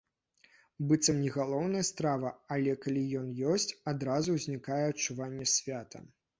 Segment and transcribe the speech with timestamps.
[0.91, 6.07] Быццам не галоўная страва, але калі ён ёсць, адразу ўзнікае адчуванне свята.